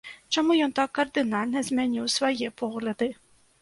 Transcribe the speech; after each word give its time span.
Чаму 0.35 0.55
ён 0.67 0.73
так 0.79 0.89
кардынальна 1.01 1.65
змяніў 1.71 2.11
свае 2.19 2.47
погляды? 2.67 3.17